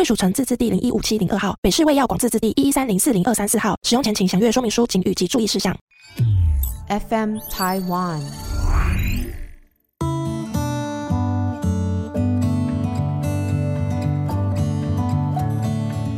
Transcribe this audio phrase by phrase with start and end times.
[0.00, 3.76] 贵属城自治地零一五七零二号，北市卫药广自治地一一三零四零二三四号。
[3.82, 5.76] 使用前请详阅说明书、警语及注意事项。
[6.88, 8.22] FM Taiwan。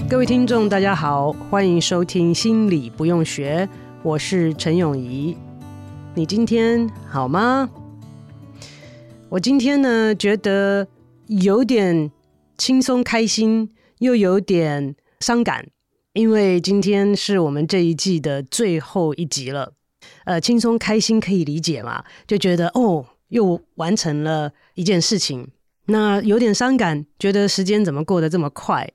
[0.08, 3.68] 各位听众，大家好，欢迎收听《心理不用学》，
[4.04, 5.36] 我是陈永仪。
[6.14, 7.68] 你今天好吗？
[9.28, 10.86] 我今天呢，觉得
[11.26, 12.12] 有点
[12.62, 15.66] 轻松开心，又有点伤感，
[16.12, 19.72] 因为今天是我们这一季的最后一集了。
[20.26, 25.48] 呃，轻松开心可以理解嘛，就觉得哦，又完成了一件事情。
[25.86, 28.88] 那有点伤感，觉得时间怎么过得这么快？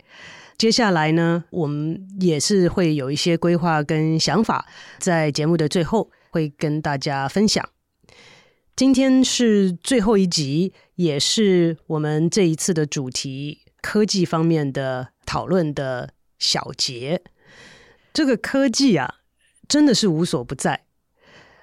[0.57, 4.65] 接下来呢，我们也是会有一些规划跟想法，
[4.97, 6.09] 在节目的最后。
[6.29, 7.67] 会跟大家分享。
[8.77, 17.23] 今天是最后一集，也是我们这一次的主题——科技方面的讨论的小结。
[18.13, 19.15] 这个科技啊，
[19.67, 20.83] 真的是无所不在。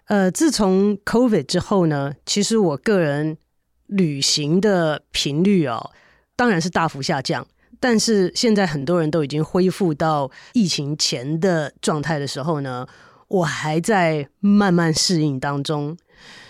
[0.06, 3.38] 呃，自从 COVID 之后呢，其实我个人
[3.86, 5.92] 旅行的频率哦，
[6.34, 7.46] 当然是大幅下降。
[7.78, 12.84] 但是现在很多人都已经恢复到疫情前的状态的时候呢，
[13.28, 15.96] 我还在慢慢适应当中，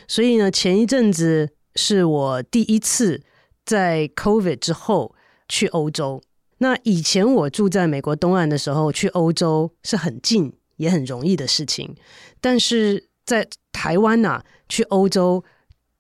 [0.07, 3.23] 所以呢，前一阵子是我第一次
[3.65, 5.15] 在 COVID 之后
[5.49, 6.23] 去欧洲。
[6.59, 11.95] 那以前我住在美国东岸的时候，去欧洲是很近也很容易的事情，
[12.41, 15.45] 但是在台湾呐、啊，去欧洲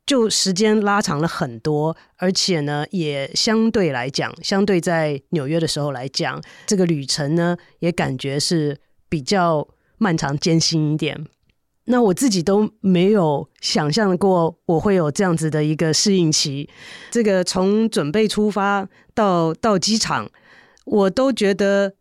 [0.07, 9.67] 就时间拉长了很多，而且呢，也相对来讲，相对在纽约的时候来讲，这个旅程呢，也感觉是比较。
[9.97, 11.25] 漫长艰辛一点，
[11.87, 16.69] 那我自己都没有想象过我会有这样子的一个适应期。
[17.11, 20.31] 这个从准备出发到到机场，
[20.85, 21.95] 我都觉得。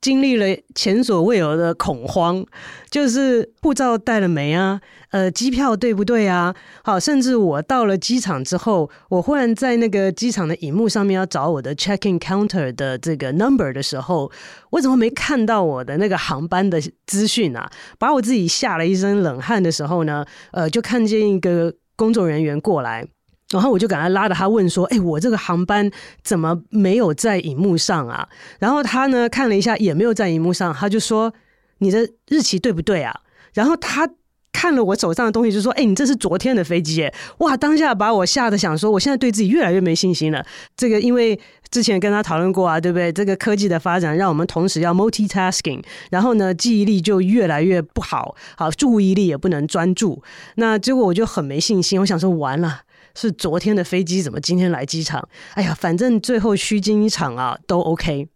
[0.00, 2.44] 经历了前所未有的恐慌，
[2.88, 4.80] 就是护照带了没啊？
[5.10, 6.54] 呃，机票对不对啊？
[6.84, 14.30] 好，甚至我到了机场之后，我忽然在那个机场的荧幕上面要找我的 check-in counter 的这个 number 的时候，
[14.70, 17.70] 我怎么没看到我的那个航班的资讯啊？
[17.98, 23.08] 把我自己吓了一身冷汗的时候呢，呃，就看见一个工作人员过来。
[23.50, 25.90] 然后我就赶快拉着他问说：“哎，我这个航班
[26.22, 28.28] 怎么没有在荧幕上啊？”
[28.60, 31.32] 然后他呢看了一下，也没有在荧幕上，他就说
[31.78, 33.20] ：“你的日期对不对啊？”
[33.54, 34.08] 然后他
[34.52, 40.44] 看了我手上的东西，就说：“哎，你这是昨天的飞机耶！”哇，当下把我吓得想说，我现在对自己越来越没信心了。
[40.76, 41.38] 这个因为
[41.70, 43.10] 之前跟他讨论过啊，对不对？
[43.10, 50.22] 这个科技的发展让我们同时要 multitasking，然后呢记忆力就越来越不好，好，注意力也不能专注。
[50.56, 52.82] 那结果我就很没信心，我想说完了。
[53.14, 55.28] 是昨天的飞机，怎么今天来机场？
[55.54, 58.28] 哎呀，反正最后虚惊一场啊，都 OK。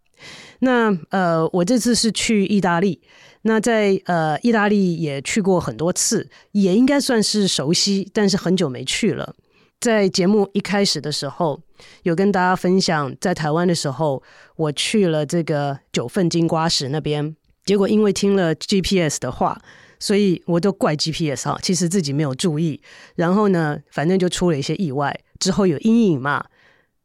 [0.59, 3.01] 那呃，我这次是去意大利，
[3.41, 9.35] 那在呃意大利也去过很多次，也应该算是熟悉，但是很久没去了。
[9.81, 11.59] 在节目一开始的时候，
[12.03, 14.23] 有跟大家分享，在台湾的时候，
[14.55, 17.35] 我去了这个九份金瓜石那边，
[17.65, 19.61] 结果因为听了 GPS 的话。
[20.03, 22.81] 所以我都怪 GPS 哈，其实自己没有注意，
[23.15, 26.43] 然后呢，反正就出了一些意外，之后有阴影嘛。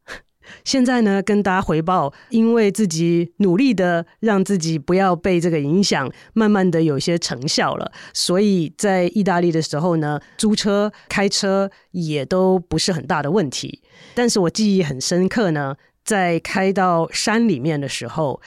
[0.65, 7.93] 现在呢，跟大家回报，因为自己努力的让自己不要被这个影响，慢慢的有些成效了。
[8.13, 13.81] 所以在意大利的时候呢，租车、开车也都不是很大的问题。
[14.17, 18.41] 但是我记忆很深刻呢，在开到山里面的时候，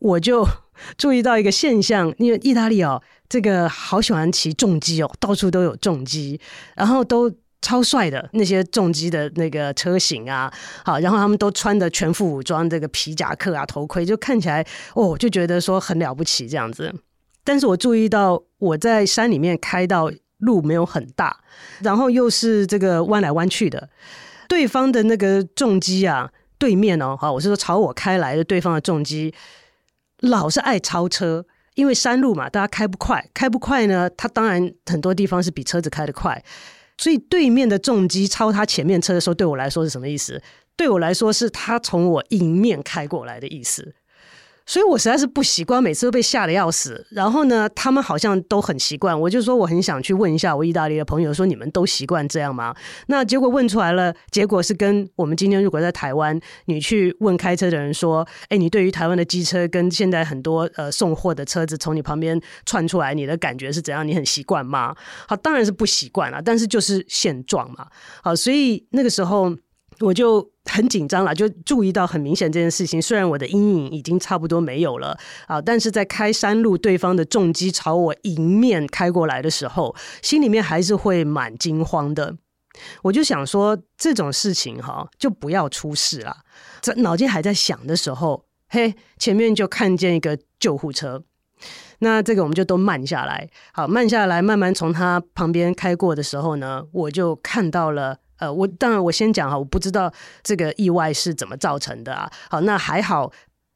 [0.00, 0.44] 我就
[0.98, 3.02] 注意到一个现象，因为意大利哦。
[3.28, 6.40] 这个好喜欢骑重机哦，到处都有重机，
[6.76, 7.28] 然后都
[7.60, 10.48] 超帅的那些重机的那个车型啊，
[10.84, 14.64] 好，然后他们都穿的全副武装，这个皮夹克啊、头盔，就看起来
[14.94, 16.94] 哦，就觉得说很了不起这样子。
[17.42, 20.08] 但是我注意到我在山里面开到
[20.38, 21.36] 路没有很大，
[21.80, 23.88] 然后又是这个弯来弯去的，
[24.48, 29.34] 对方的那个重机啊，对面哦，好，我是说朝我开来的对方的重机，
[30.28, 31.46] 老是爱超车。
[31.74, 36.42] 因为山路嘛，大家开不快，开不快呢，他当然很多地方是比车子开得快，
[36.96, 40.42] 所以对面的重机超他前面车的时候，对我来说是什么意思？
[40.74, 43.94] 对我来说是他从我迎面开过来的意思。
[44.66, 47.06] 所以我实在是不习惯，每次都被吓得要死。
[47.10, 49.18] 然后呢，他们好像都很习惯。
[49.18, 52.74] 我就说我很想去问一下我意大利的朋友，说你们都习惯这样吗？
[53.06, 64.06] 那结果问出来了，结果是跟我们今天如果在台湾，你去问开车的人说，哎，你对于台湾的机车跟现在很多呃送货的车子从你旁边窜出来，你的感觉是怎样？
[64.06, 64.94] 你很习惯吗？
[65.28, 67.86] 好，当然是不习惯了，但是就是现状嘛。
[68.22, 69.56] 好，所以那个时候。
[70.00, 73.00] 我就很紧张了，就注意到很明显这件事情。
[73.00, 75.16] 虽然我的阴影已经差不多没有了
[75.46, 82.36] 啊，但是在开山路，对方的重机朝我迎面开过来的时候，心里面还是会蛮惊慌的。
[83.02, 86.36] 我就想说，这种事情哈，就不要出事了。
[86.82, 91.22] 这脑筋还在想的时候，嘿，前面就看见一个救护车。
[92.00, 98.18] 那这个我们就都慢下来，好，慢下来，慢慢从他旁边开过的时候呢，我就看到了。
[98.38, 100.12] 呃，我当然我先讲哈，我不知道
[100.42, 102.30] 这个意外是怎么造成的啊。
[102.50, 103.32] 好，那还好，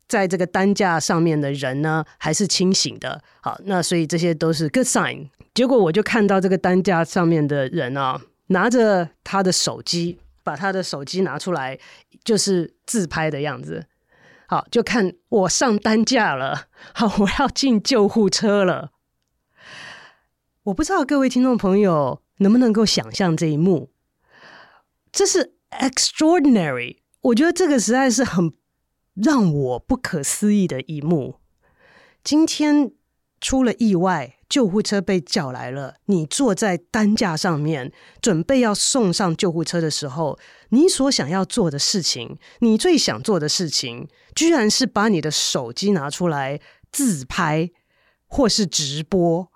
[0.09, 3.23] 在这个担架上面的人呢还是清醒的。
[3.41, 5.29] 好，那所以这些都是 good sign。
[5.55, 11.79] 结果我就看到这个担架上面的人啊，拿着他的手机，把他的手机拿出来，
[12.25, 13.87] 就是自拍的样子。
[14.47, 18.91] 好，就看我上担架了，好，我要进救护车了。
[20.65, 23.91] 我不知道各位听众朋友能不能够想象这一幕。
[25.13, 28.53] 这是 extraordinary，我觉得这个实在是很
[29.15, 31.41] 让我不可思议的一幕。
[32.23, 32.93] 今天
[33.41, 37.93] 出了意外，救护车被叫来了，你坐在担架上面，
[38.23, 46.61] 准备要送上救护车的时候，你所想要做的事情，你最想做的事情，居然是把你的手机拿出来
[46.93, 47.71] 自拍
[48.27, 49.51] 或是直播。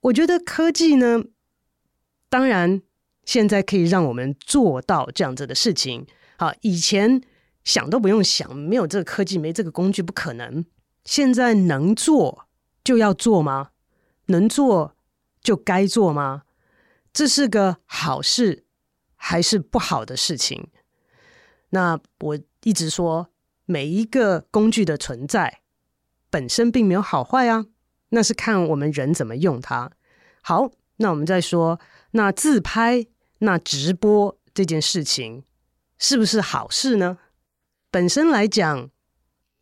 [0.00, 1.22] 我觉得科技呢，
[2.28, 2.82] 当然。
[3.28, 6.06] 现在可以让我们做到这样子的事情，
[6.38, 7.20] 好，以前
[7.62, 10.64] 想都不用想，没有这个科技，没这个工具，不可能。
[11.04, 12.48] 现在能做
[12.82, 13.72] 就要做吗？
[14.28, 14.96] 能做
[15.42, 16.44] 就该做吗？
[17.12, 18.64] 这是个好事
[19.14, 20.68] 还是不好的事情？
[21.68, 23.28] 那我一直说，
[23.66, 25.60] 每一个工具的存在
[26.30, 27.66] 本身并没有好坏啊，
[28.08, 29.90] 那是看我们人怎么用它。
[30.40, 31.78] 好，那我们再说，
[32.12, 33.06] 那自拍。
[33.40, 35.44] 那直播这件事情
[35.98, 37.18] 是不是好事呢？
[37.90, 38.90] 本身来讲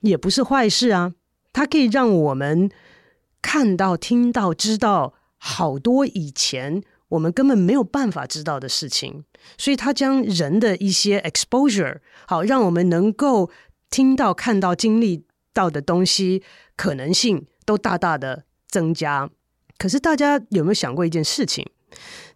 [0.01, 1.15] 也不是坏事啊，
[1.53, 2.71] 它可以让我们
[3.41, 9.25] 看到、听到、知道好多以前我们根本没有办法知道的事情，
[9.57, 13.51] 所以它将人的一些 exposure，好，让我们能够
[13.91, 16.43] 听到、看到、经历到的东西
[16.77, 19.31] 可能性都大大的增加。
[19.79, 21.65] 可是大家有没有想过一件事情？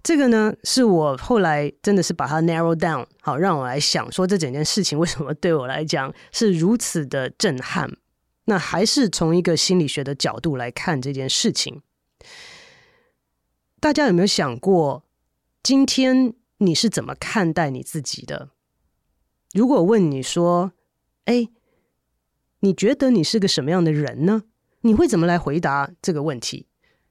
[0.03, 7.91] 这个呢，是我后来真的是把它 narrow down，好，让我来想说这整件事情为什么对我来讲是如此的震撼。
[8.47, 11.83] 那还是从一个心理学的角度来看这件事情。
[13.79, 15.05] 大家有没有想过，
[15.63, 18.51] 今天你是怎么看待你自己的？
[19.53, 20.73] 如果问你说，
[21.27, 21.49] 哎，
[22.61, 24.45] 你觉得你是个什么样的人呢？
[24.81, 26.67] 你会怎么来回答这个问题？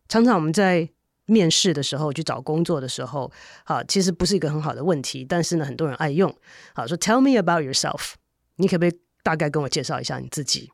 [0.08, 0.90] 常常我们在
[1.30, 3.32] 面试的时候，去找工作的时候，
[3.64, 6.36] 好，其实不是一个很好的问题，但是呢，很多人爱用。
[6.74, 8.14] 好，说 Tell me about yourself，
[8.56, 10.72] 你可不可以大概跟我介绍一下你自己？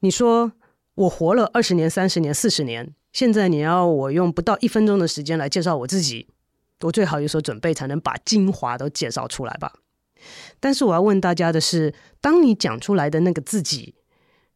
[0.00, 0.52] 你说
[0.94, 6.28] 我活了二十年、三十年、四十年，现在你要我用不到一分钟的时间来介绍我自己，
[6.80, 9.72] 我最好有所准备，才能把精华都介绍出来吧。
[10.60, 13.94] 但是我要问大家的是，当你讲出来的那个自己，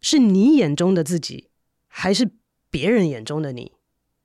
[0.00, 1.50] 是你眼中的自己，
[1.88, 2.30] 还是
[2.70, 3.72] 别人眼中的你，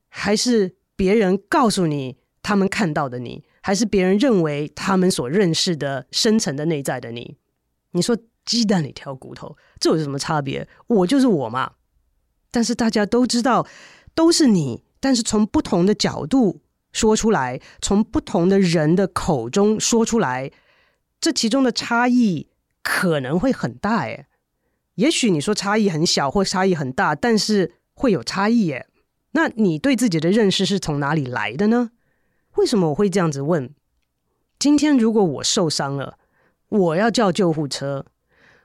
[0.07, 0.75] 还是？
[0.95, 7.37] 别人告诉你他们看到的你，还是别人认为他们所认识的深层的内在的你？
[7.91, 10.67] 你说鸡蛋里挑骨头，这有什么差别？
[10.87, 11.73] 我就是我嘛。
[12.51, 13.67] 但是大家都知道
[14.13, 16.61] 都是你，但是从不同的角度
[16.93, 20.51] 说出来，从不同的人的口中说出来，
[21.19, 22.49] 这其中的差异
[22.83, 24.27] 可能会很大诶。
[24.95, 28.87] 也许你说差异很小或差异很大，但是会有差异耶。
[29.35, 31.91] 那你对自己的认识是从哪里来的呢？
[32.55, 33.69] 为什么我会这样子问？
[34.57, 36.17] 今天如果我受伤了，
[36.69, 38.05] 我要叫救护车，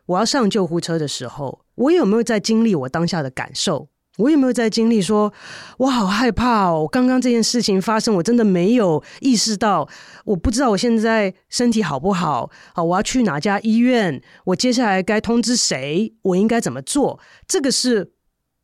[0.06, 3.88] 我要上救护车的时候，我有没有在经历我当下的感受？
[4.18, 5.32] 我有没有在经历说，
[5.78, 9.88] 我好害怕哦，刚刚这件事情发生，我真的没有意识到，
[10.24, 12.48] 我不知道我现在身体好不好？
[12.72, 14.22] 好，我要去哪家医院？
[14.44, 16.14] 我接下来该通知谁？
[16.22, 17.18] 我应该怎么做？
[17.48, 18.12] 这个是。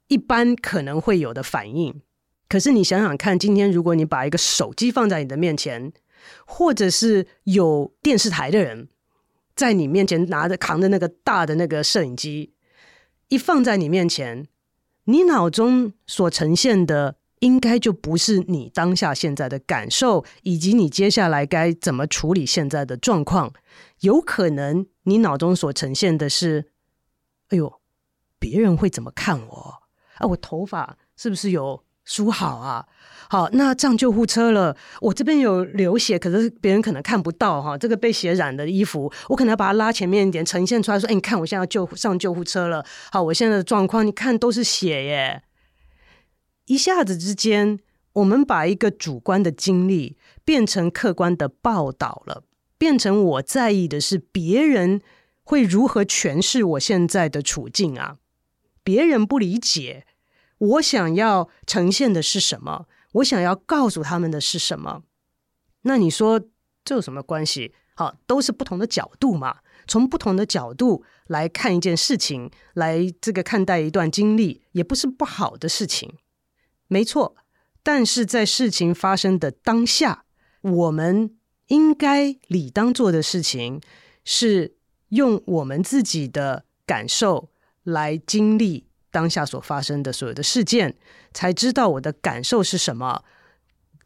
[0.08, 2.02] 一般可能会有的反应，
[2.48, 5.92] 可是你想想看，今天如果你把一个手机放在你的面前，
[6.46, 8.88] 或者是有电视台的人
[9.54, 12.52] 在你面前拿着扛着那个大的那个摄影机，
[13.28, 14.46] 一放在你面前，
[15.04, 23.52] 你脑中所呈现的应该就不是你当下现在的感受，以及你接下来该怎么处理现在的状况。
[24.00, 26.70] 有可能你脑中所呈现的是：
[27.48, 27.80] 哎呦，
[28.38, 29.85] 别人会怎么看我？
[30.18, 32.86] 啊，我头发是不是有梳好啊？
[33.28, 37.76] 好，那上救护车了，我这边有流血，可是别人可能看不到哈。
[37.76, 42.86] 这个被血染的衣服，我可能要把它拉前面一点，呈现出来说：“哎，你看，我现在要救上救护车了。
[43.10, 45.42] 好，我现在的状况，你看都是血耶。”
[46.66, 47.80] 一下子之间，
[48.12, 52.44] 我们把一个主观的经历变成客观的报道了，
[52.78, 55.00] 变成我在意的是别人
[55.42, 58.18] 会如何诠释我现在的处境啊？
[58.86, 60.06] 别人不理解
[60.58, 62.86] 我想要呈现的是什么？
[63.14, 65.02] 我想要告诉他们的是什么？
[65.82, 66.40] 那你说
[66.84, 67.74] 这有什么关系？
[67.96, 69.58] 好，都是不同的角度嘛。
[69.88, 76.14] 从不同的角度来看一件事情，来这个看待一段经历，也不是不好的事情。
[76.86, 77.34] 没错，
[77.82, 80.24] 但是在事情发生的当下，
[80.60, 83.80] 我们应该理当做的事情
[84.24, 84.76] 是
[85.08, 87.48] 用我们自己的感受
[87.86, 88.84] 来经历。
[89.08, 90.94] 当下所发生的所有的事件，
[91.32, 93.24] 才知道我的感受是什么。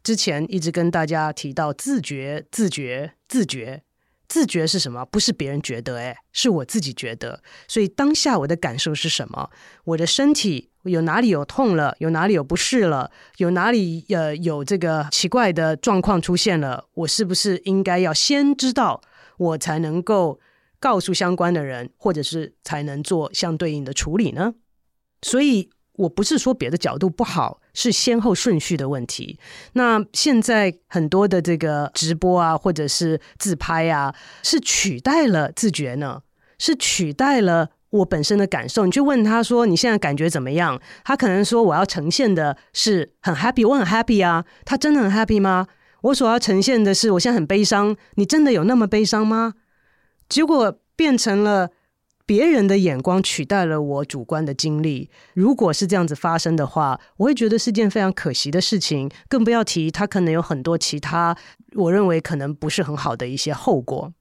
[0.01, 3.83] 之前一直跟大家提到自觉、自觉、自觉、
[4.29, 5.03] 自觉是什么？
[5.03, 7.43] 不是别人觉得，诶，是我自己觉得。
[7.67, 9.49] 所以当下我的感受是什么？
[9.83, 11.93] 我的身体有哪里有痛了？
[11.99, 13.11] 有哪里有不适了？
[13.35, 16.85] 有哪里呃有这个奇怪的状况出现了？
[16.93, 19.01] 我是不是应该要先知道，
[19.35, 20.39] 我才能够
[20.81, 24.55] 告诉相关的人，或者是才能做相对应的处理呢？
[25.21, 29.39] 所以，我不是说别的角度不好，是先后顺序的问题。
[29.73, 36.23] 那现在很多的这个直播啊，或者是自拍啊，是取代了自觉呢？
[36.57, 38.85] 是取代了我本身的感受？
[38.85, 45.67] 你去问他说：“你现在感觉怎么样？”他可能说：“我要呈现的是很 happy，我很 happy 啊。”他真的很 happy 吗？
[46.01, 49.53] 我所要呈现的是我现在很悲伤，你真的有那么悲伤吗？
[50.31, 51.69] 结果变成了。
[52.23, 59.11] 别人的眼光取代了我主观的经历，如果是这样子发生的话，我会觉得是件非常可惜的事情。
[59.27, 61.35] 更不要提他可能有很多其他，
[61.75, 64.13] 我认为可能不是很好的一些后果。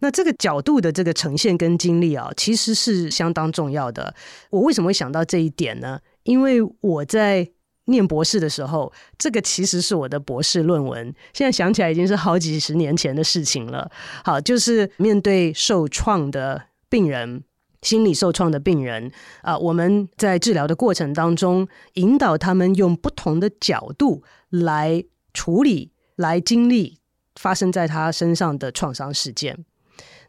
[0.00, 4.16] 那这个角度的这个呈现跟经历啊，其实是相当重要的。
[4.50, 6.00] 我为什么会想到这一点呢？
[6.24, 7.48] 因为我在
[7.86, 11.14] 念博士的时候，这个其实是我的博士论文。
[11.32, 13.90] 现在想起来已经是好几十年前的事情了。
[14.24, 16.66] 好，就是面对受创的。
[16.90, 17.42] 病人
[17.82, 19.10] 心理受创的病人
[19.42, 27.00] 啊，我们在治疗的过程当中，引导他们用不同的角度来处理、来经历
[27.34, 29.64] 发生在他身上的创伤事件。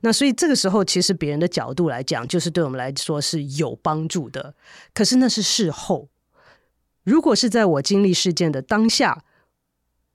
[0.02, 4.56] 那所以这个时候，其实别人的角度来讲，就是对我们来说是有帮助的。
[4.92, 6.10] 可是那是事后，
[7.06, 9.24] 如果是在我经历事件的当下，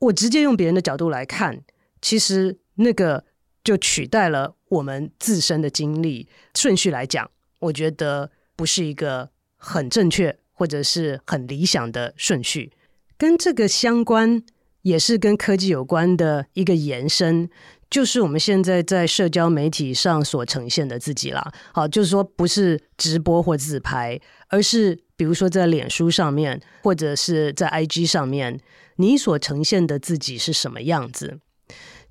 [0.00, 1.62] 我直接用别人的角度来看，
[2.02, 3.25] 其实那个
[3.64, 4.56] 就取代了。
[4.70, 7.28] 我们自身的经历顺序来讲，
[7.59, 12.70] 我觉得不是一个很正确或者是很理想的顺序。
[13.18, 14.42] 跟这个相关，
[14.82, 17.50] 也是跟科技有关的一个延伸，
[17.90, 21.52] 就是我们现在在社交媒体上所呈现的自己啦。
[21.73, 24.18] 好，就是说不是直播或自拍，
[24.49, 28.61] 而是比如说在脸书上面，或者是在 IG 上面，
[28.97, 31.40] 你所呈现的自己是什么样子？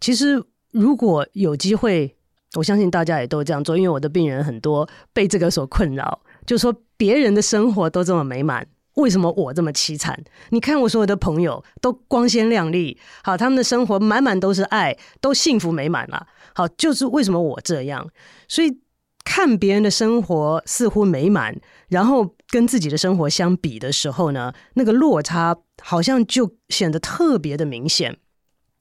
[0.01, 2.15] 其实如果有机会。
[2.55, 8.67] 我相信大家也都这样做，因为我的病人很多被这个所困扰，就说别人的生活都这么美满，
[8.99, 10.23] 为什么我这么凄惨？
[10.49, 16.27] 你看我所有的朋友都光鲜亮丽，好，他们的生活满满都是爱，都幸福美满了。
[16.53, 18.09] 好，就是为什么我这样？
[18.47, 18.79] 所以
[19.23, 28.17] 看别人的生活似乎美满，然后跟自己的生活相比的时候呢，那个落差好像就显得特别的明显。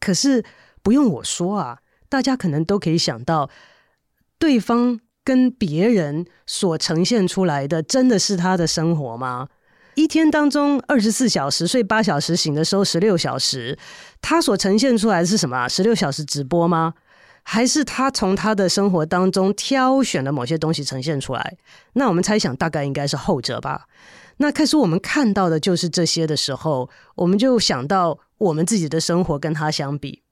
[0.00, 0.44] 可是
[0.82, 1.78] 不用我说啊。
[2.10, 3.50] 大家可能都可以想到，
[4.38, 9.48] 对方跟别人所呈现出来的，真的是他的生活吗？
[9.98, 13.76] 一天当中二十四小时，睡八小时，醒的时候十六小时，
[14.22, 15.66] 他所呈现出来的是什么？
[15.66, 16.94] 十六小时直播吗？
[17.42, 21.56] 还是他从他的生活当中挑选了某些东西呈现出来？
[21.94, 23.86] 那我们猜想，大概应该是后者吧。
[24.36, 30.22] 那开始我们看到的就是这些的时候，我们就想到我们自己的生活跟他相比。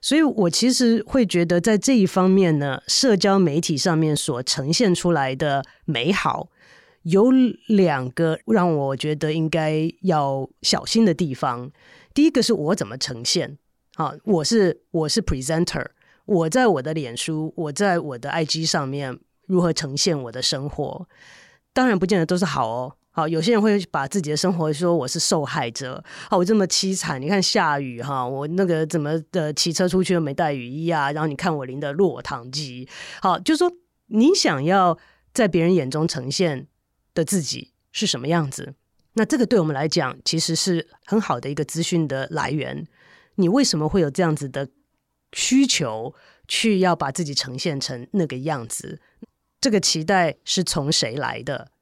[0.00, 6.48] 所以，我其实会觉得，在这一方面呢，社交媒体上面所呈现出来的美好，
[7.02, 7.30] 有
[7.66, 11.70] 两个让我觉得应该要小心的地方。
[12.14, 13.56] 第一个是我怎么呈现，
[13.94, 15.86] 啊，我是我是 presenter，
[16.26, 21.08] 我在我的脸书，我在我的 IG 上面如何呈现我的生活，
[21.72, 22.94] 当然不见得都是好哦。
[23.10, 32.88] 好，有些人会把自己的生活说我是受害者，好，我这么凄惨，你看下雨哈，我那个怎么的骑车出去又没带雨衣啊，然后你看我淋的落汤鸡，
[33.20, 33.72] 好，就是说
[34.06, 34.96] 你想要
[35.34, 36.68] 在别人眼中呈现
[37.18, 38.74] 的自己是什么样子，
[39.14, 42.86] 那这个对我们来讲其实是很好的一个资讯的来源。
[43.34, 44.68] 你为什么会有这样子的
[45.32, 46.14] 需求
[46.46, 49.00] 去要把自己呈现成那个样子？
[49.60, 51.72] 这个期待是从谁来的？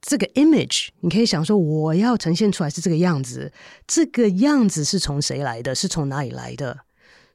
[0.00, 3.52] 这个 image 你可以想说，我要呈现出来是这个样子，
[3.86, 5.74] 这个样子是从谁来的？
[5.74, 6.80] 是从哪里来的？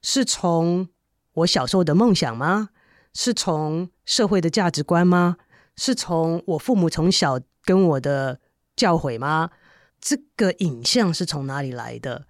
[0.01, 0.89] 是从
[1.33, 2.69] 我小时候的梦想吗？
[3.13, 5.37] 是从社会的价值观吗？
[5.77, 8.41] 是从我父母从小跟我的
[8.75, 9.51] 教诲吗？
[9.99, 12.27] 这个影像是从哪里来的？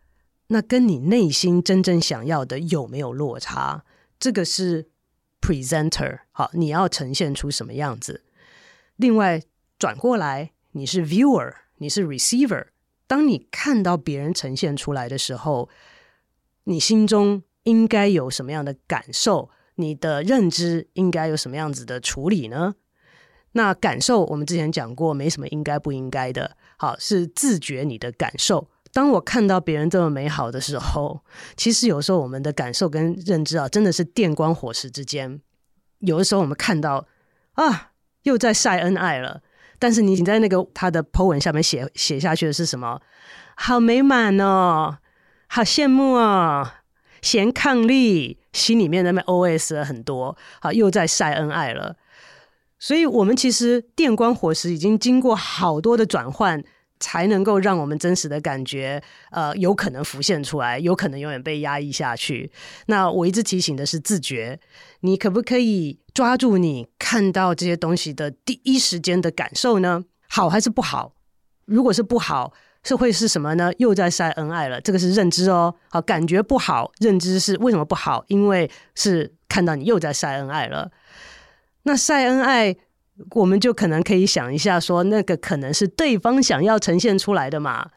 [0.47, 3.83] 那跟你内心真正想要的有没有落差？
[4.19, 4.89] 这个是
[5.41, 8.23] presenter，好，你要呈现出什么样子？
[8.95, 9.41] 另外
[9.77, 12.67] 转过来，你是 viewer，你是 receiver。
[13.05, 15.69] 当你看到别人呈现出来的时候，
[16.63, 19.49] 你心中应该有什么样的感受？
[19.75, 22.75] 你的认知应该有什么样子的处理呢？
[23.53, 28.69] 那感受我们之前讲过，没什么应该不应该的，好，是自觉你的感受。
[28.93, 31.21] 当我看到别人这么美好的时候，
[31.55, 35.39] 其实有时候我们的感受跟认知啊，真的是电光火石之间。
[35.99, 37.05] 有的时候我们看到
[37.53, 37.91] 啊，
[38.23, 39.41] 又在晒恩爱了，
[39.77, 43.01] 但是你你在那个他的 po 文下面写写下去的是什么？
[43.55, 44.97] 好美满哦，
[45.47, 46.69] 好羡慕哦，
[47.21, 51.97] 嫌伉俪，心里面那边 OS 了很多，好，又在晒恩爱了。
[52.79, 56.63] 所以，我们其实电光火石已经经过好多的转换。
[56.99, 62.51] 才能够让我们真实的感觉，呃，有可能浮现出来，有可能永远被压抑下去。
[62.87, 64.59] 那我一直提醒的是自觉，
[65.01, 70.05] 你可不可以抓住你看到这些东西的第一时间的感受呢？
[70.27, 71.13] 好还是不好？
[71.65, 72.51] 如果是不好，
[72.83, 73.71] 是会是什么呢？
[73.77, 75.75] 又在晒恩爱了，这个是认知哦。
[75.89, 78.25] 好，感觉不好，认知是为什么不好？
[78.27, 80.89] 因为是看到你又在晒恩爱了。
[81.87, 82.75] 那晒恩爱。
[83.31, 87.89] 我们就可能可以想一下，说那个可能是对方想要呈现出来的嘛，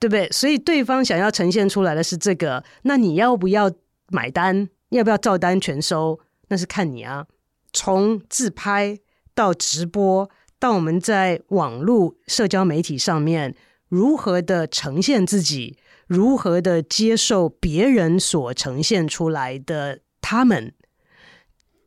[0.00, 0.26] 对不对？
[0.30, 3.70] 所以对方想要呈现出来的是这个，那你要不要
[4.10, 4.66] 买单？
[4.88, 6.18] 要不要照单全收？
[6.48, 7.26] 那是看你啊。
[7.74, 8.98] 从自拍
[9.34, 13.54] 到直播，到我们在网络社交媒体上面
[13.90, 15.76] 如何的呈现自己，
[16.06, 20.72] 如何的接受别人所呈现出来的他们。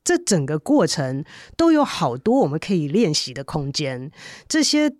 [0.03, 1.23] 这整个过程
[1.55, 4.11] 都有好多我们可以练习的空间。
[4.47, 4.91] 这些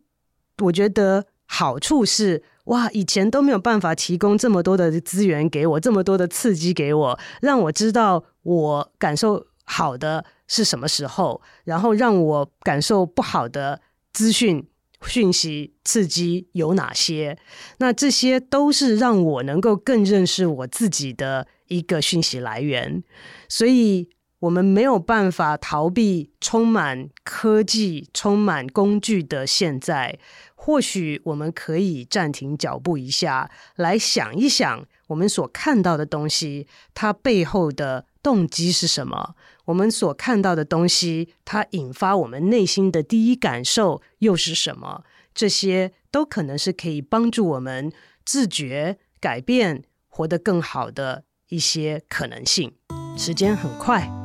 [0.60, 13.82] 我觉得好处是，哇，以前都没有办法提供这么多的资源给我，这么多的刺激给我，让我知道我感受好的是什么时候，然后让我感受不好的
[14.14, 14.66] 资讯、
[15.08, 17.38] 讯息、刺激有哪些。
[17.80, 23.04] 那这些都是让我能够更认识我自己的一个讯息来源，
[23.50, 24.08] 所以。
[24.42, 30.20] 我们没有办法逃避充满科技、充满工具的现在。
[30.56, 39.36] 或许我们可以暂停脚步一下，来想一想我们所看到的东西，它背后的动机是什么？
[39.66, 45.04] 我们所看到的东西，它引发我们内心的第一感受又是什么？
[45.34, 47.92] 这些都可能是可以帮助我们
[48.26, 52.74] 自觉改变、活得更好的一些可能性。
[53.18, 54.21] 时间很快。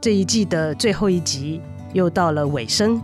[0.00, 1.60] 这一季的最后一集
[1.92, 2.98] 又到了尾声，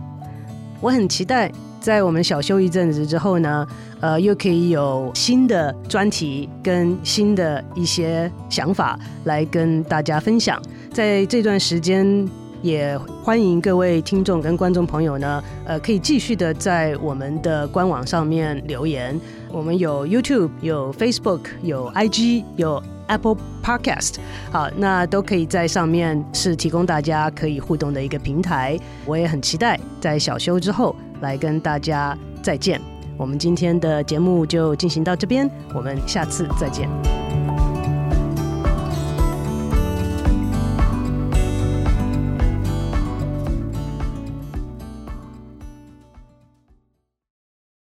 [0.81, 3.67] 我很期待在我们小休一阵子之后呢，
[3.99, 10.59] 呃，又可以有新的专题跟新的一些想法来跟大家分享。
[10.91, 12.27] 在这段时间，
[12.63, 19.19] 也欢迎各位听众跟观众朋友呢，呃，可以继续的在我们的官网上面留言。
[19.51, 22.81] 我们有 YouTube，有 Facebook，有 IG，有。
[23.07, 24.15] Apple Podcast，
[24.51, 28.77] 好，那都可以在上面是提供大家可以互动的一个平台。
[29.05, 32.79] 我也很期待在小休之后来跟大家再见。
[33.17, 37.26] 我们今天的节目就进行到这边，我们下次再见。